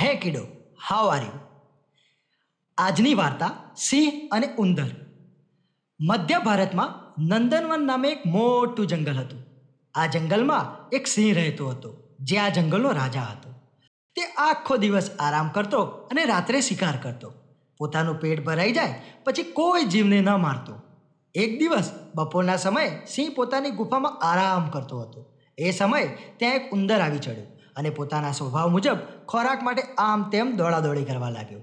હે 0.00 0.14
કિડો 0.14 0.40
how 0.88 1.08
are 1.08 1.22
you 1.22 1.38
આજની 2.78 3.14
વાર્તા 3.14 3.50
સિંહ 3.76 4.28
અને 4.32 4.48
ઉંદર. 4.58 4.86
મધ્ય 6.00 6.38
ભારતમાં 6.38 7.14
નંદનવન 7.24 7.86
નામે 7.86 8.08
એક 8.08 8.26
મોટું 8.26 8.86
જંગલ 8.86 9.16
હતું. 9.16 9.44
આ 9.94 10.06
જંગલમાં 10.06 10.88
એક 10.96 11.06
સિંહ 11.06 11.34
રહેતો 11.34 11.68
હતો, 11.68 12.16
જે 12.20 12.38
આ 12.38 12.48
જંગલનો 12.48 12.90
રાજા 12.90 13.20
હતો. 13.20 13.50
તે 14.16 14.22
આખો 14.24 14.76
દિવસ 14.76 15.10
આરામ 15.18 15.48
કરતો 15.48 15.82
અને 15.82 16.24
રાત્રે 16.24 16.60
શિકાર 16.60 16.96
કરતો. 16.96 17.32
પોતાનું 17.78 18.20
પેટ 18.20 18.44
ભરાઈ 18.44 18.72
જાય, 18.72 19.02
પછી 19.24 19.42
કોઈ 19.42 19.84
જીવને 19.84 20.20
ન 20.20 20.30
મારતો. 20.30 20.82
એક 21.34 21.58
દિવસ, 21.58 21.90
બપોરના 22.14 22.56
સમયે 22.56 23.06
સિંહ 23.06 23.34
પોતાની 23.34 23.70
ગુફામાં 23.70 24.20
આરામ 24.20 24.70
કરતો 24.70 25.00
હતો. 25.00 25.38
એ 25.58 25.70
સમયે 25.70 26.18
ત્યાં 26.36 26.54
એક 26.54 26.72
ઉંદર 26.72 27.00
આવી 27.00 27.18
ચડ્યો. 27.18 27.53
અને 27.76 27.90
પોતાના 27.90 28.32
સ્વભાવ 28.32 28.68
મુજબ 28.68 28.98
ખોરાક 29.28 29.62
માટે 29.62 29.82
આમ 29.98 30.30
તેમ 30.30 30.56
દોડાદોડી 30.56 31.04
કરવા 31.04 31.30
લાગ્યો. 31.30 31.60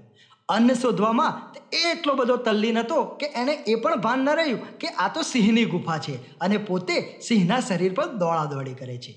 અન્ન 0.48 0.74
શોધવામાં 0.74 1.52
તે 1.52 1.82
એટલો 1.90 2.14
બધો 2.14 2.36
તલ્લીન 2.36 2.78
હતો 2.78 3.02
કે 3.04 3.26
એણે 3.26 3.52
એ 3.66 3.74
પણ 3.74 4.00
ભાન 4.00 4.18
ન 4.18 4.30
રહ્યું 4.30 4.78
કે 4.78 4.88
આ 4.88 5.08
તો 5.08 5.22
સિંહની 5.22 5.64
ગુફા 5.64 5.98
છે 5.98 6.38
અને 6.38 6.56
પોતે 6.56 7.20
સિંહના 7.20 7.60
શરીર 7.60 7.94
પર 7.94 8.06
દોડાદોડી 8.06 8.74
કરે 8.74 8.96
છે. 8.98 9.12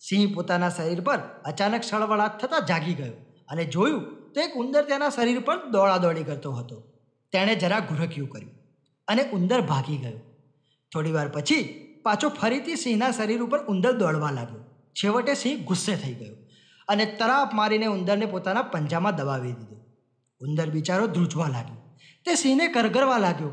સિંહ 0.00 0.34
પોતાના 0.34 0.70
શરીર 0.70 1.00
પર 1.00 1.18
અચાનક 1.44 1.82
સળવળાટ 1.82 2.40
થતાં 2.40 2.66
જાગી 2.66 2.94
ગયો 2.94 3.12
અને 3.48 3.64
જોયું 3.64 4.32
તો 4.32 4.40
એક 4.40 4.56
ઉંદર 4.56 4.84
તેના 4.84 5.10
શરીર 5.10 5.40
પર 5.40 5.58
દોડાદોડી 5.66 6.22
કરતો 6.22 6.52
હતો. 6.52 6.82
તેણે 7.32 7.54
જરા 7.54 7.78
ઘુરક્યું 7.78 8.28
કર્યું 8.28 8.52
અને 9.08 9.30
ઉંદર 9.32 9.60
ભાગી 9.60 9.96
ગયો. 9.96 10.18
થોડીવાર 10.92 11.28
પછી 11.28 11.62
પાછો 12.02 12.28
ફરીથી 12.28 12.76
સિંહના 12.76 13.10
શરીર 13.10 13.42
ઉપર 13.42 13.60
ઉંદર 13.66 13.92
દોડવા 13.92 14.30
લાગ્યો. 14.30 14.64
છેવટે 15.04 15.34
સિંહ 15.34 15.64
ગુસ્સે 15.64 15.96
થઈ 15.96 16.14
ગયો 16.14 16.34
અને 16.88 17.06
તરાપ 17.06 17.54
મારીને 17.54 17.86
ઉંદરને 17.86 18.26
પોતાના 18.26 18.62
પંજામાં 18.62 19.16
દબાવી 19.16 19.52
દીધો. 19.52 19.76
ઉંદર 20.40 20.70
બિચારો 20.70 21.06
ધ્રુજવા 21.06 21.48
લાગ્યો. 21.48 21.98
તે 22.26 22.34
સિંહને 22.34 22.68
કરગરવા 22.68 23.18
લાગ્યો. 23.18 23.48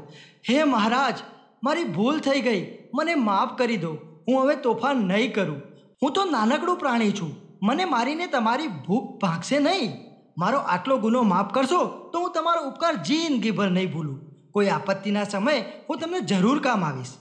હે 0.50 0.64
મહારાજ, 0.64 1.18
મારી 1.64 1.84
ભૂલ 1.84 2.20
થઈ 2.20 2.42
ગઈ. 2.42 2.78
મને 2.94 3.16
માફ 3.16 3.58
કરી 3.58 3.78
દો. 3.78 3.98
હું 4.28 4.44
હવે 4.44 4.56
તોફાન 4.56 4.98
નહીં 4.98 5.34
કરું. 5.34 5.62
હું 6.04 6.14
તો 6.14 6.26
નાનકડું 6.26 6.78
પ્રાણી 6.78 7.12
છું. 7.12 7.36
મને 7.64 7.86
મારીને 7.86 8.28
તમારી 8.28 8.68
ભૂખ 8.68 9.20
ભાગશે 9.22 9.60
નહીં. 9.60 9.98
મારો 10.38 10.58
આટલો 10.58 10.98
ગુનો 10.98 11.24
માફ 11.24 11.54
કરશો 11.54 12.10
તો 12.14 12.20
હું 12.20 12.32
તમારો 12.32 12.62
ઉપકાર 12.62 12.96
જિંદગીભર 12.96 13.70
નહીં 13.70 13.92
ભૂલું. 13.92 14.52
કોઈ 14.52 14.68
આપત્તિના 14.68 15.24
સમયે 15.24 15.60
હું 15.90 16.00
તમને 16.00 16.20
જરૂર 16.20 16.62
કામ 16.62 16.86
આવીશ. 16.86 17.14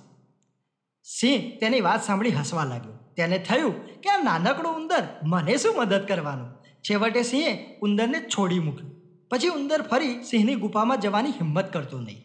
સિંહ 1.05 1.59
તેની 1.61 1.81
વાત 1.81 2.05
સાંભળી 2.05 2.31
હસવા 2.31 2.65
લાગ્યો. 2.65 3.06
તેને 3.17 3.39
થયું 3.39 4.01
કે 4.01 4.11
આ 4.11 4.23
નાનકડું 4.23 4.77
ઉંદર 4.77 5.03
મને 5.23 5.57
શું 5.57 5.77
મદદ 5.77 6.07
કરવાનું? 6.09 6.51
છેવટે 6.81 7.23
સિંહે 7.23 7.79
ઉંદરને 7.83 8.21
છોડી 8.21 8.59
મૂક્યું. 8.59 8.97
પછી 9.31 9.49
ઉંદર 9.49 9.83
ફરી 9.83 10.23
સિંહની 10.23 10.55
ગુફામાં 10.55 11.01
જવાની 11.01 11.31
હિંમત 11.31 11.73
કરતો 11.73 12.01
નહીં. 12.01 12.25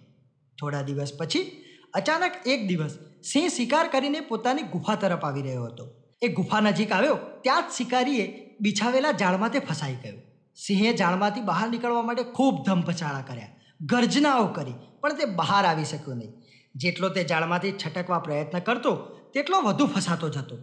થોડા 0.59 0.81
દિવસ 0.81 1.12
પછી, 1.19 1.66
અચાનક 1.94 2.47
એક 2.47 2.67
દિવસ, 2.67 2.97
સિંહ 3.23 3.47
શિકાર 3.47 3.88
કરીને 3.88 4.19
પોતાની 4.19 4.62
ગુફા 4.62 4.95
તરફ 4.95 5.25
આવી 5.25 5.42
રહ્યો 5.42 5.64
હતો. 5.64 5.89
એ 6.22 6.28
ગુફા 6.28 6.59
નજીક 6.59 6.92
આવ્યો, 6.92 7.16
ત્યાં 7.16 7.62
જ 7.62 7.72
શિકારીએ 7.78 8.50
બિછાવેલા 8.62 9.12
જાળમાં 9.12 9.50
તે 9.50 9.59
ફસાઈ 9.59 9.95
ગયો. 9.95 10.17
સિંહે 10.56 10.94
જાળમાંથી 10.94 11.42
બહાર 11.42 11.69
નીકળવા 11.69 12.02
માટે 12.02 12.23
ખૂબ 12.23 12.66
ધમપછાળા 12.66 13.22
કર્યા. 13.22 13.47
ગર્જનાઓ 13.81 14.47
કરી, 14.47 14.73
પણ 15.02 15.14
તે 15.14 15.25
બહાર 15.25 15.66
આવી 15.66 15.86
શક્યો 15.86 16.16
નહીં. 16.16 16.34
જેટલો 16.75 17.09
તે 17.09 17.23
જાળમાંથી 17.23 17.72
છટકવા 17.72 18.19
પ્રયત્ન 18.19 18.59
કરતો 18.59 19.17
તેટલો 19.34 19.62
વધુ 19.62 19.86
ફસાતો 19.86 20.30
જતો. 20.30 20.58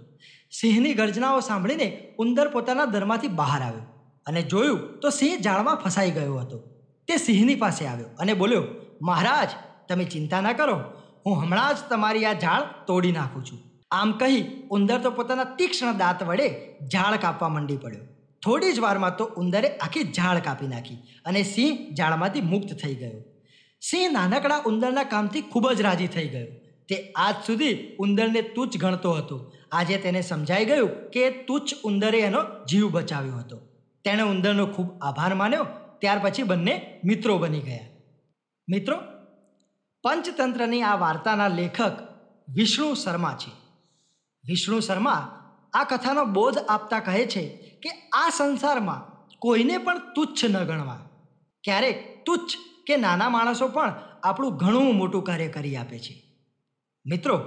સિંહની 0.51 0.95
ગર્જનાઓ 0.95 1.41
સાંભળીને 1.41 1.87
ઉંદર 2.19 2.49
પોતાના 2.49 2.85
દરમાંથી 2.85 3.29
બહાર 3.29 3.63
આવ્યો 3.63 3.87
અને 4.27 4.43
જોયું 4.43 5.01
તો 5.01 5.11
સિંહ 5.11 5.39
જાળમાં 5.41 5.77
ફસાઈ 5.77 6.11
ગયો 6.11 6.39
હતો. 6.39 6.59
તે 7.09 7.17
સિંહની 7.17 7.55
પાસે 7.55 7.87
આવ્યો 7.87 8.07
અને 8.19 8.35
બોલ્યો, 8.35 8.65
મહારાજ, 9.03 9.49
તમે 9.89 10.05
ચિંતા 10.05 10.41
ના 10.41 10.53
કરો. 10.53 10.77
હું 11.27 11.43
હમણાં 11.43 11.75
જ 11.75 11.89
તમારી 11.89 12.25
આ 12.25 12.33
ઝાડ 12.33 12.63
તોડી 12.87 13.13
નાખું 13.13 13.45
છું. 13.45 13.59
આમ 13.91 14.13
કહી 14.13 14.45
ઉંદર 14.71 14.99
તો 14.99 15.11
પોતાના 15.11 15.45
તીક્ષ્ણ 15.45 15.97
દાંત 15.97 16.23
વડે 16.23 16.49
ઝાડ 16.93 17.17
કાપવા 17.17 17.49
માંડી 17.49 17.77
પડ્યો. 17.77 18.05
થોડી 18.45 18.73
જ 18.73 18.79
વારમાં 18.79 19.17
તો 19.17 19.25
ઉંદરે 19.37 19.69
આખી 19.77 20.03
ઝાડ 20.03 20.39
કાપી 20.39 20.67
નાખી 20.67 20.95
અને 21.25 21.43
સિંહ 21.43 21.95
ઝાડમાંથી 21.95 22.41
મુક્ત 22.41 22.73
થઈ 22.83 22.95
ગયો. 22.95 23.21
સિંહ 23.81 24.13
નાનકડા 24.13 24.63
ઉંદરના 24.67 25.03
કામથી 25.03 25.41
ખૂબ 25.41 25.73
જ 25.73 25.83
રાજી 25.83 26.07
થઈ 26.07 26.29
ગયો. 26.29 26.47
તે 26.89 27.13
આજ 27.13 27.35
સુધી 27.47 27.97
ઉંદરને 27.99 28.43
તુચ્છ 28.43 28.77
ગણતો 28.77 29.13
હતો. 29.13 29.53
આજે 29.73 29.99
તેને 29.99 30.23
સમજાઈ 30.23 30.65
ગયું 30.65 31.11
કે 31.11 31.31
તુચ્છ 31.31 31.75
ઉંદરે 31.85 32.19
એનો 32.19 32.43
જીવ 32.71 32.91
બચાવ્યો 32.91 33.37
હતો. 33.37 33.61
તેણે 34.05 34.23
ઉંદરનો 34.23 34.67
ખૂબ 34.67 34.99
આભાર 35.03 35.35
માન્યો, 35.35 35.67
ત્યાર 35.99 36.19
પછી 36.19 36.43
બંને 36.43 37.01
મિત્રો 37.05 37.39
બની 37.39 37.61
ગયા. 37.61 37.87
મિત્રો, 38.69 38.97
પંચતંત્રની 40.03 40.83
આ 40.83 40.97
વાર્તાના 40.97 41.49
લેખક 41.49 41.93
વિષ્ણુ 42.55 42.95
શર્મા 42.95 43.37
છે. 43.39 43.51
વિષ્ણુ 44.47 44.81
શર્મા 44.81 45.35
આ 45.73 45.85
કથાનો 45.85 46.25
બોધ 46.25 46.59
આપતા 46.69 47.01
કહે 47.01 47.27
છે 47.27 47.49
કે 47.83 47.89
આ 48.13 48.29
સંસારમાં 48.29 49.29
કોઈને 49.39 49.79
પણ 49.79 49.99
તુચ્છ 50.15 50.45
ન 50.45 50.65
ગણવા. 50.65 51.11
ક્યારેક 51.65 52.25
તુચ્છ 52.27 52.57
કે 52.87 52.97
નાના 52.97 53.29
માણસો 53.29 53.69
પણ 53.69 53.93
આપણું 54.23 54.57
ઘણું 54.57 54.95
મોટું 54.95 55.25
કાર્ય 55.25 55.49
કરી 55.49 55.77
આપે 55.77 55.99
છે. 55.99 56.28
મિત્રો, 57.09 57.41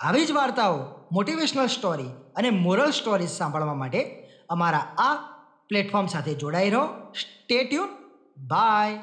આવી 0.00 0.26
જ 0.26 0.32
વાર્તાઓ 0.32 0.76
મોટિવેશનલ 1.12 1.66
સ્ટોરી 1.66 2.06
અને 2.36 2.50
મોરલ 2.50 2.90
સ્ટોરીઝ 2.90 3.28
સાંભળવા 3.28 3.74
માટે 3.74 4.28
અમારા 4.50 4.78
આ 4.78 5.14
પ્લેટફોર્મ 5.68 6.06
સાથે 6.06 6.34
જોડાઈ 6.34 6.70
રહો. 6.70 6.86
Stay tuned 7.12 7.88
by 8.48 8.98